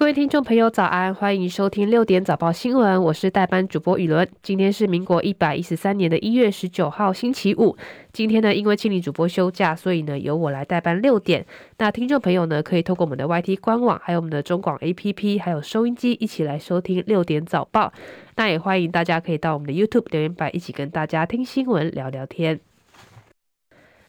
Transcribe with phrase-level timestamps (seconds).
[0.00, 1.14] 各位听众朋友，早安！
[1.14, 4.26] 欢迎收听六点早报新闻，我是代班主播雨伦。
[4.42, 7.76] 今天是民国一百一十三年的一月十九号，星期五。
[8.10, 11.44] 今天呢，因为庆龄主播休假，所以呢，由我来代班六点。
[11.76, 17.92] 那听众朋友呢，可以透过我们的 YT 官网，还有我们的中广 APP，还有收音机，一起来收听六点早报。
[18.36, 22.58] 那也欢迎大家可以到我们的 YouTube 留言板，一起跟大家听新闻、聊聊天。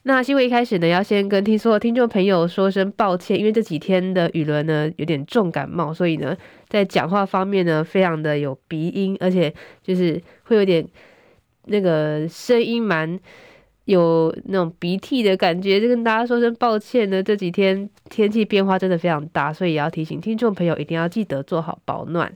[0.04, 6.36] 那新闻一开始呢，要先跟听说听众朋友说声抱歉，因为这几天的雨伦呢有点重感冒，所以呢
[6.68, 10.83] 在讲话方面呢非常的有鼻音，而且就是会有点
[11.65, 13.19] 那个声音蛮
[13.86, 17.21] 有那种鼻涕的感觉，就跟大家说声抱歉呢。
[17.21, 22.36] 这几天天气变化真的非常大，所以也要提醒听众朋友一定要记得做好保暖。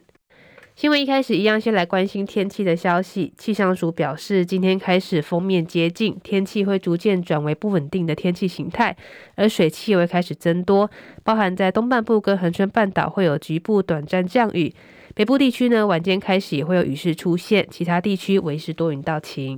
[0.75, 3.33] 新闻一开始一样，先来关心天气的消息。
[3.37, 8.93] 气象署表示，今天开始锋面接近，天气会逐渐转为不稳定的天气形态，
[9.35, 10.91] 而水汽也会开始增多，
[11.23, 14.73] 包含在东半部跟恒春半岛会有局部短暂降雨。
[15.13, 19.57] 北部地区呢，晚间开始也会有雨势出现，其他地区维持多云到晴。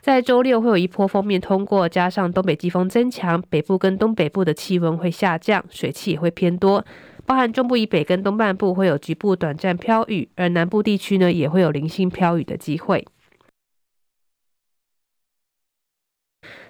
[0.00, 6.82] 在周六会有一波锋面通过，加上东北季风增强，北部跟东北部的气温会下降，水汽也会偏多。
[7.28, 13.06] 包含中部以北跟东半部会有局部短暂飘雨，而南部地区呢也会有零星飘雨的机会。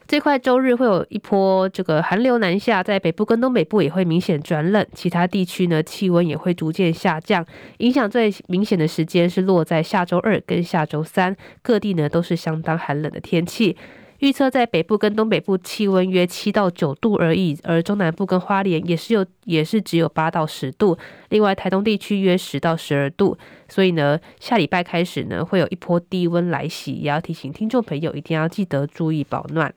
[0.08, 7.46] 这块周日会有一波这个寒流南下，在北部跟东北部也会明显转冷，其他地区呢气温也会逐渐下降。
[7.76, 13.76] 影响最明显的时间是落在下周二跟下周三，各地呢都是相当寒冷的天气。
[14.18, 20.98] 预测在北部跟东北部气温约七到九度而已，而中南部跟花莲也是有，也是只有八到十度。
[21.28, 23.38] 另外，台东地区约十到十二度。
[23.68, 29.72] 所以呢，下礼拜开始呢，会有一波低温来袭，也要提醒听众朋友一定要记得注意保暖。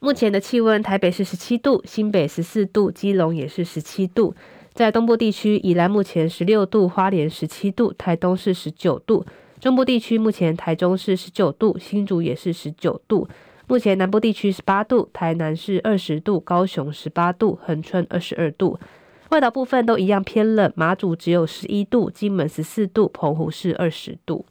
[0.00, 4.34] 目前的气温，台北是十七度，新北十四度，基隆也是十七度。
[4.74, 9.24] 在东部地区，宜兰目前十六度，花莲十七度，台东是十九度。
[9.60, 13.28] 中部地区目前台中是十九度，新竹也是十九度。
[13.66, 18.78] 目前南部地区十八度，台南是二十度，高雄十八度，恒春二十二度。
[19.30, 24.46] 外岛部分都一样偏冷，马祖只有十一度，金门十四度，澎湖是二十度。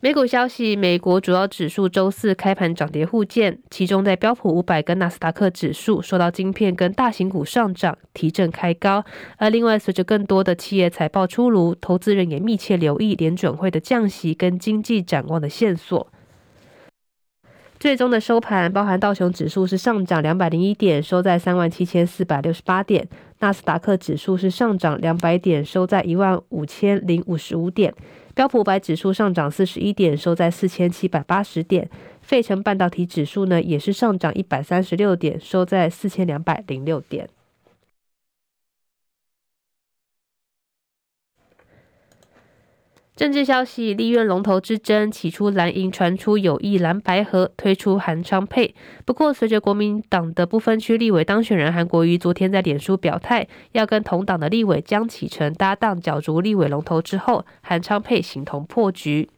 [0.00, 9.02] 美股消息，美国主要指数周四开盘涨跌互见，其中在标普五百跟纳斯达克指数受到晶片跟大型股上涨提振开高，
[9.38, 16.06] 而另外随着更多的企业财报出炉，投资人也密切留意联准会的降息跟经济展望的线索。
[17.80, 23.02] 最终的收盘，包含道琼指数是上涨两百零一点，收在三万七千四百六十八点；
[23.40, 27.94] 纳斯达克指数是上涨两百点，收在一万五千零五十五点。
[28.36, 31.88] 标普五百指数上涨四十一点，收在四千七百八十点。
[32.20, 37.26] 费城半导体指数呢，也是上涨一百三十六点，收在四千两百零六点。
[43.16, 48.74] 政治消息，立院龙头之争，起初蓝营传出有意蓝白合推出韩昌配，
[49.06, 59.30] 不过随着国民党的不分区立委当选人韩国瑜昨天在脸书表态，要跟同党的立委江启臣搭档角逐立委龙头之后，韩昌配形同破局。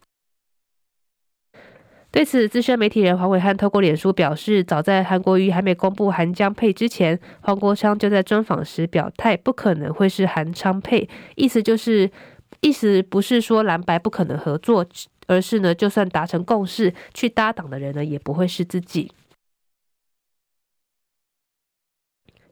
[2.10, 12.10] 对此，资深媒体人黄伟汉透过脸书表示，早在韩国瑜还没公布韩江配之前，黄国昌就在专访时表态，不可能会是韩昌配，意思就是。
[12.60, 14.86] 意思不是说蓝白不可能合作，
[15.26, 19.12] 而是呢，就算达成共识，去搭档的人呢，也不会是自己。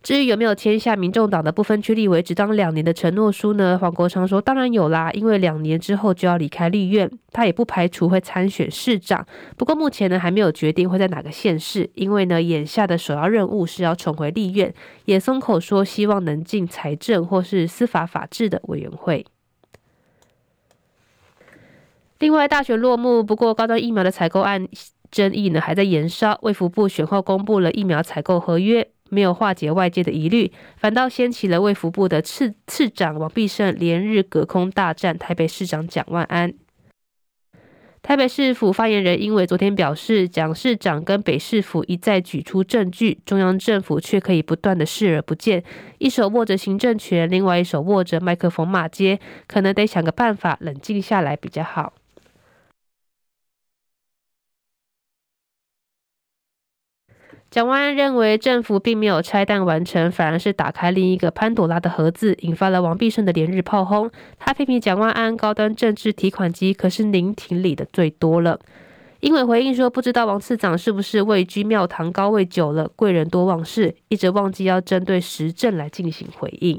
[0.03, 3.77] 至于有没有签下民众党的不分区立委只当两年的承诺书呢？
[3.77, 9.27] 黄国昌说，当然有啦，因为两年之后就要离开立院，他也不排除会参选市长。
[9.57, 14.73] 不过目前呢，还没有决定会在哪个县市，因为呢，眼下的首要任务是要重回立院，
[15.07, 19.27] 也松口说希望能进财政或是司法法制的委员会。
[22.19, 24.67] 另外，大选落幕，不过高端疫苗的采购案
[25.11, 26.39] 争议呢还在延烧。
[26.43, 36.55] 卫福部选后公布了疫苗采购合约，没有化解外界的疑虑，反倒掀起了卫福部的次次长王必胜连日隔空大战台北市长蒋万安。
[38.03, 45.63] 台北市府发言人因为昨天表示，蒋市长跟北市府一再举出证据，中央政府却可以不断的视而不见，
[45.99, 51.93] 一手握着行政权，另外一手握着麦克风骂街，可能得想个办法冷静下来比较好。
[57.57, 64.11] 蒋万安认为政府并没有拆弹完成，反而是打开另一个潘朵拉的盒子，引发了王必胜的连日炮轰。
[64.39, 68.61] 他批评蒋万安高端政治提款机可是您挺里的最多了。
[69.21, 76.79] 英伟回应说：“不知道王次长是不是位居庙堂高位久了，贵人多忘事，一直忘记要针对时政来进行回应。”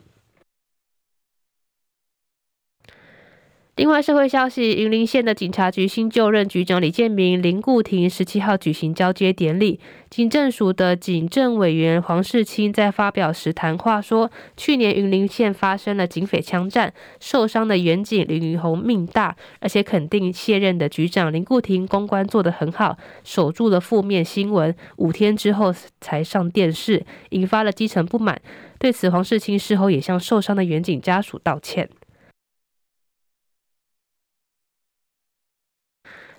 [3.77, 9.79] 另外，社会消息，云林县的警察局新就任局长李建明、林固廷十七号举行交接典礼。
[10.09, 25.71] 警政署的警政委员黄世清在发表时谈话说，去年云林县发生了警匪枪战，受伤的员警林云宏命大，而且肯定卸任的局长林固廷公关做得很好，守住了负面新闻，五天之后
[26.01, 28.41] 才上电视，引发了基层不满。
[28.79, 31.87] 对此，黄世清事后也向受伤的员警家属道歉。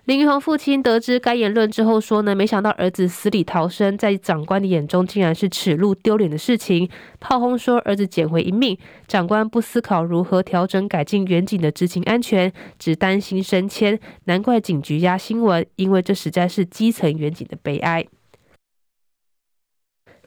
[0.09, 6.89] 林云宏父亲得知该言论之后说呢，没想到儿子死里逃生，在长官的眼中竟然是耻辱丢脸的事情，
[7.21, 18.07] 炮轰说儿子捡回一命，长官不思考如何调整改进员警的执勤安全，只担心升迁，难怪警局压新闻，因为这实在是基层员警的悲哀。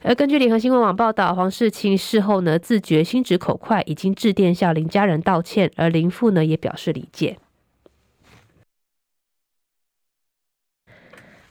[0.03, 7.39] 而根据联合新闻网报道，黄世清事后呢自觉心直口快，已经致电向林家人道歉，而林父呢也表示理解。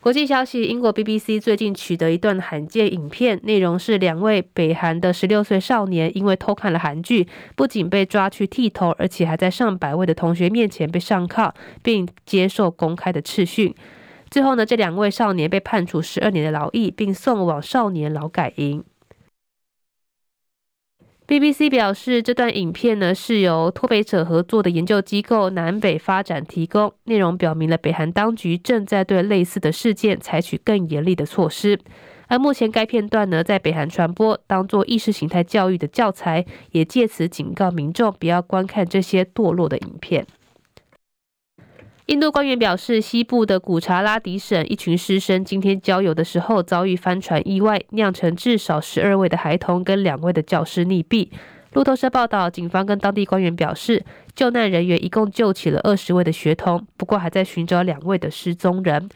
[0.03, 11.53] 国际消息：英国 BBC 最近取得一段罕见影片，内容是两位北韩的十六岁少年因为偷看了韩剧，不仅被抓去剃头，而且还在上百位的同学面前被上铐，
[11.83, 13.75] 并接受公开的斥训。
[14.31, 18.83] 最后呢，这两位少年被判处十二年的劳役，并送往少年劳改营。
[21.31, 31.79] BBC 表示，这段影片呢是由脱北者合作的研究机构南北发展提供，内容表明了北韩当局正在对类似的事件采取更严厉的措施。
[32.27, 40.27] 而目前该片段呢在北韩传播，当作意识形态教育的教材，也借此警告民众不要观看这些堕落的影片。
[42.11, 51.29] 印度官员表示，西部的古查拉迪省一群师生今天郊游的时候遭遇帆船意外，酿成至少十二位的孩童跟两位的教师溺毙。
[51.73, 54.05] 路透社报道，警方跟当地官员表示，
[54.35, 59.09] 救难人员一共救起了二十位的学童，不过还在寻找两位的失踪人。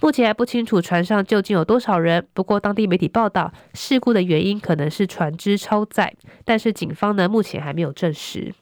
[0.00, 2.24] 目前还不清楚船上究竟有多少人。
[2.34, 6.14] 不过当地媒体报道，事故的原因可能是船只超载，
[6.44, 8.54] 但是警方呢目前还没有证实。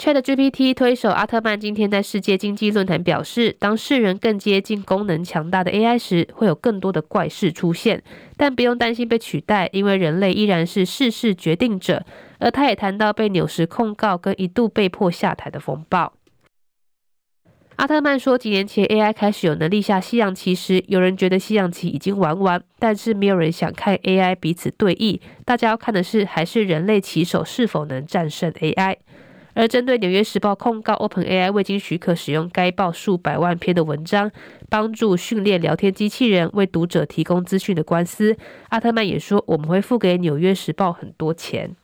[0.00, 8.02] ChatGPT 推手阿特曼今天在世界经济论坛表示，当世人更接近功能强大的 AI 时，会有更多的怪事出现，
[8.38, 12.02] 但不用担心被取代，因为人类依然是世事决定者。
[12.38, 16.14] 而他也谈到被纽时控告跟一度被迫下台的风暴。
[17.76, 28.96] 阿特曼说，几年前 AI 开始有能力下西洋棋时，有人觉得西洋棋已经玩完，但是没有人想看 AI 彼此对弈，大家要看的是还是人类棋手是否能战胜 AI。
[29.54, 34.30] 而针对《纽约时报》控告 OpenAI 未经许可使用该报数百万篇的文章，
[34.68, 38.36] 帮助训练聊天机器人为读者提供资讯的官司，
[38.68, 41.74] 阿特曼也说：“我们会付给《纽约时报》很多钱。”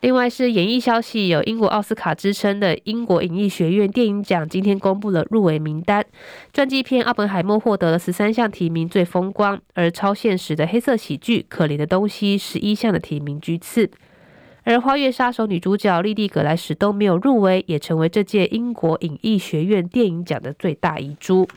[0.00, 6.06] 另外是演艺消息，有英国奥斯卡之称的英国影艺学院电影奖今天公布了入围名单。
[6.52, 13.90] 传记片《奥本海默》获得了十三项提名，最风光；而超现实的黑色喜剧《可怜的东西》十一项的提名居次。
[14.62, 21.48] 而《花月杀手》女主角莉蒂·葛莱史都没有入围，也成为这届英国影艺学院电影奖的最大遗珠。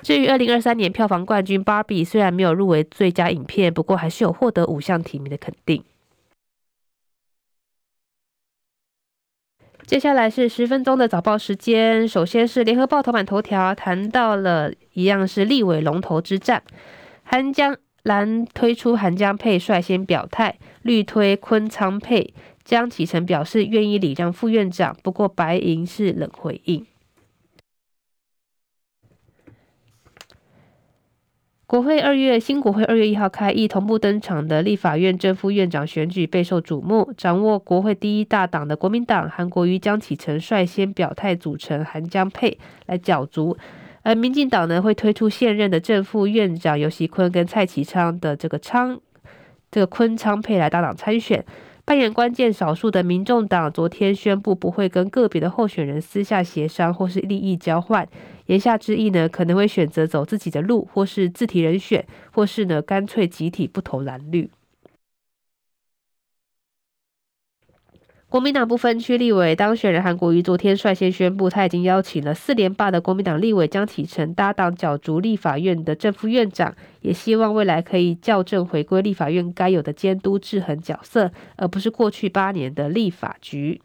[0.00, 5.84] 至于二零二三年票房冠军《芭比》，虽然没有入围最佳影片，不过还是有获得五项提名的肯定。
[9.90, 12.06] 接下来是十分钟的早报时间。
[12.06, 16.62] 首先是联合报头版头条，谈到了一样是立委龙头之战。
[17.24, 22.32] 韩江蓝推出韩江配率先表态，绿推昆仓配。
[22.64, 26.86] 江启臣表示愿意礼让副院长，不过白银是冷回应。
[31.70, 37.12] 国会二月新国会二月一号开议，同步登场的立法院正副院长选举备受瞩目。
[37.16, 43.56] 掌握国会第一大党的国民党韩国瑜、江启臣率先表态，组成韩江配来角逐。
[44.02, 48.98] 而民进党呢，会推出现任的正副院长游锡坤跟蔡其昌的这个昌
[49.70, 51.44] 这个坤昌配来搭档参选。
[51.90, 58.08] 扮演关键少数的民众党昨天宣布不会跟个别的候选人私下协商或是利益交换，
[58.46, 64.48] 言下之意呢，可能会选择走自己的路，或是自提人选，或是呢干脆集体不投蓝绿。
[68.30, 83.82] 国民党不分区立委当选人韩国瑜昨天率先宣布，他已经邀请了四连霸的国民党立委江启臣搭档角逐立法院的正副院长，也希望未来可以校正回归立法院该有的监督制衡角色，而不是过去八年的立法局。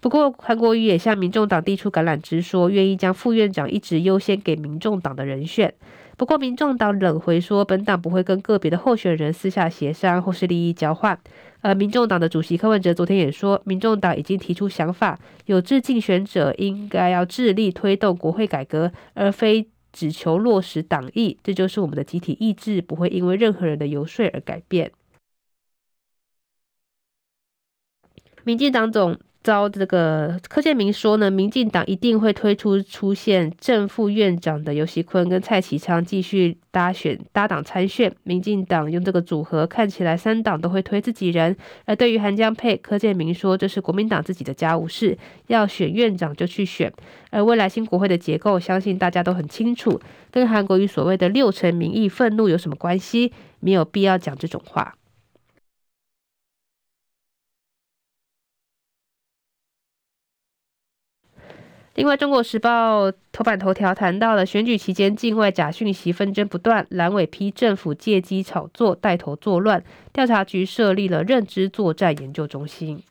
[0.00, 5.72] 不过，韩国瑜也向民众党递出橄榄枝，说愿意将副院长一职优先给民众党的人选。
[6.18, 11.18] 不过，民众党冷回说，本党不会跟个别的候选人私下协商或是利益交换。
[11.60, 21.36] 而民众党的主席柯文哲昨天也说，民众党已经提出想法，有志竞选者应该要致力推动国会改革，而非只求落实党意。
[21.42, 24.92] 这就是我们的集体意志，不会因为任何人的游说而改变。
[28.44, 29.18] 民进党总
[29.48, 38.14] 召这个柯建铭说呢，民进党一定会推出出现正副院长的游锡堃跟蔡其昌继续搭选搭档参选。
[38.24, 41.56] 民进党用这个组合看起来三党都会推自己人。
[41.86, 46.92] 而对于韩江佩，柯建铭说这是国民党自己的家务事，要选院长就去选。
[47.30, 49.98] 而未来新国会的结构，相信大家都很清楚，
[50.30, 53.32] 跟韩国瑜所谓的六成民意愤怒有什么关系？
[53.60, 54.94] 没有必要讲这种话。
[61.98, 73.02] 另外，《中国时报》头版头条谈到了选举期间境外假讯息纷争不断，蓝委批政府借机炒作，带头作乱，调查局设立了认知作战研究中心。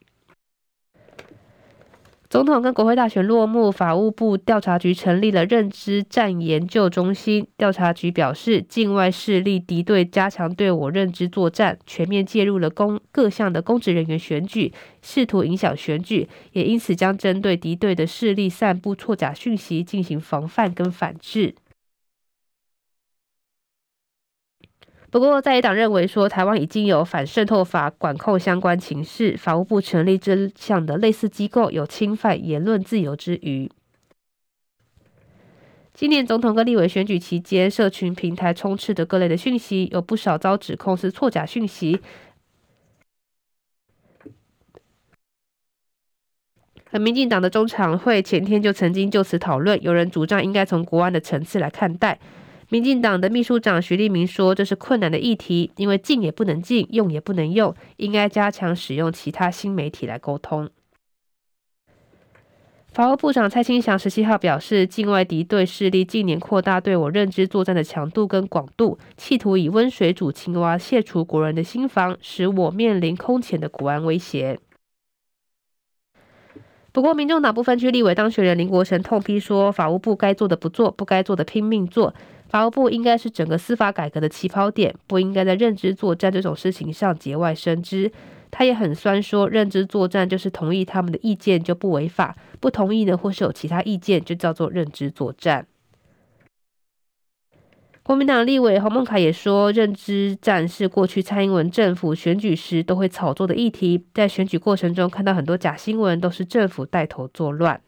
[2.29, 7.47] 总统跟国会大选落幕，法务部调查局成立了认知战研究中心。
[7.55, 21.55] 调查局表示，境外势力敌对加强对我认知作战，全面介入了公各项的公职人员选举，试图影响选举，也因此将针对敌对的势力散布错假讯息进行防范跟反制。
[25.09, 33.71] 不过，在野党认为说，台湾已经有反渗透法管控相关情势，法务部成立这项的类似机构，有侵犯言论自由之余。
[35.93, 42.01] 今年总统跟立委选举期间，社群平台充斥着各类的讯息，有不少遭指控是错假讯息。
[46.91, 52.19] 而民进党的中常会前天就曾经就此讨论，有人主张应该从国安的层次来看待。
[52.69, 60.69] 民进党的秘书长徐立明说：“这是困难的议题，因为禁也不能禁，用也不能用，应该加强使用其他新媒体来沟通。”
[62.91, 74.59] 法务部长蔡清祥十七号表示，境外敌对势力近年扩大对我认知作战的强度跟广度，企图以温水煮青蛙，卸除国人的心防，使我面临空前的国安威胁。
[76.91, 82.13] 不过，民众党不分区立委当选人林国成痛批说：“法务部该做的不做，不该做的拼命做。”
[82.49, 88.11] 法务部应该是整个司法改革的起跑点，不应该在认知作战这种事情上节外生枝。
[88.49, 95.67] 他也很酸说，认知作战就是同意他们的意见就不违法，不同意呢或是有其他意见就叫做认知作战。
[98.01, 107.81] 国民党立委洪孟凯也说，认知战是过去蔡英文政府选举时都会炒作的议题，在选举过程中看到很多假新闻，都是政府带头作乱。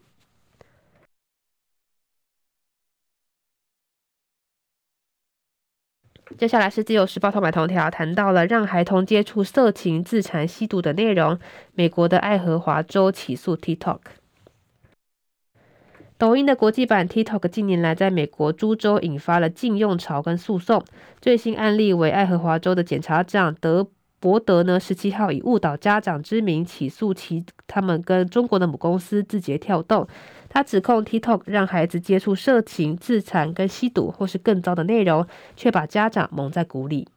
[6.38, 11.38] 接下来是自由时报头版头条，谈到了让孩童接触色情、自残、吸毒的内容。
[11.74, 14.00] 美国的爱荷华州起诉 TikTok。
[16.18, 20.84] 抖音的国际版 TikTok 近年来在美国诸州引发了禁用潮跟诉讼。
[21.20, 23.88] 最新案例为爱荷华州的检察长德
[24.20, 30.08] 伯德呢，十七号以误导家长之名起诉其他们跟中国的母公司字节跳动。
[30.50, 35.26] 他指控 TikTok 让孩子接触色情、自残跟吸毒，或是更糟的内容，
[35.56, 37.08] 却把家长蒙在鼓里。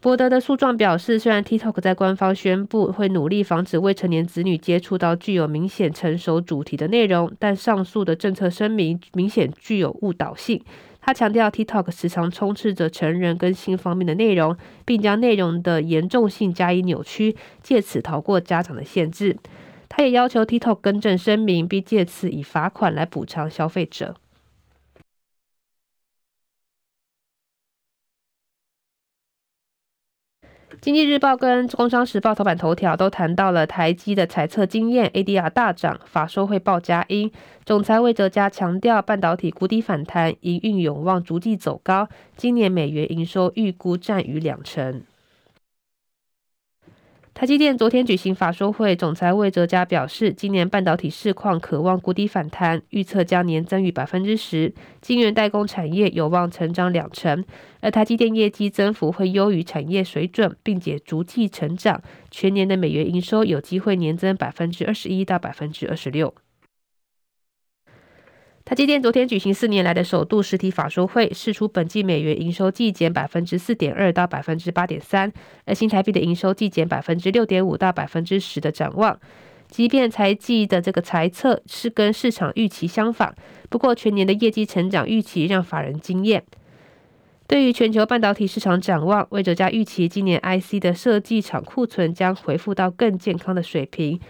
[0.00, 10.60] 博德的诉状表示，虽然 TikTok 在官方宣布会努力防止未成年子女接触到具有明显成熟主题的内容，但上述的政策声明明显具有误导性。
[11.00, 19.36] 他强调，TikTok 时常充斥着成人跟性方面的内容，并将内容的严重性加以扭曲，借此逃过家长的限制。
[19.94, 24.16] 他也要求 TikTok 更正声明，并借此以罚款来补偿消费者。
[30.80, 37.30] 经济日报跟工商时报头版头条都谈到了台积的财测经验，ADR 大涨，法说会报佳音。
[37.66, 45.02] 总裁魏哲嘉强调，半导体谷底反弹，营运有望逐季走高，今年美元营收预估占逾两成。
[47.34, 57.42] 台积电昨天举行法说会，总裁魏哲嘉表示，今年半导体市况渴望谷底反弹，预测将年增逾百分之十，晶圆代工产业有望成长两成，
[57.80, 66.34] 而台积电业绩增幅会优于产业水准，并且逐季成长，全年的美元营收有机会年增百分之二十一到百分之二十六。
[68.64, 75.32] 台积电昨天举行四年来的首度实体法说会，释出本季美元营收季减百分之四点二到百分之八点三，
[75.64, 79.18] 而新台币的营收季减百分之六点五到百分之十的展望。
[79.68, 83.34] 即便财季的这个财测是跟市场预期相仿，
[83.68, 86.44] 不过全年的业绩成长预期让法人惊艳。
[87.48, 94.20] 对于全球半导体市场展望，魏哲家预期今年 IC 的设计厂库存将恢复到更健康的水平。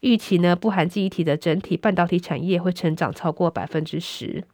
[0.00, 4.44] 预期呢，不含记忆体的整体半导体产业会成长超过百分之十。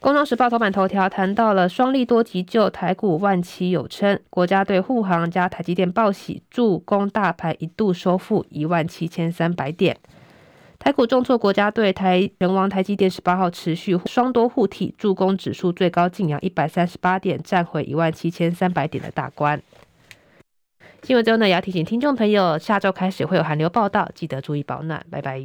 [0.00, 9.96] 工商时报头版头条谈到了双利多急救，台股万七有称，国家队护航加台积电报喜，助攻大盘一度收复一万七千三百点。
[10.78, 19.62] 台股重挫，国家队台人王台积电十八号持续双多护体，助攻指数最高晋扬一百三十八点，站回一万七千三百点的大关。
[21.04, 25.04] 新闻之后呢，也要提醒听众朋友，下周开始会有寒流报道，记得注意保暖。
[25.10, 25.44] 拜拜。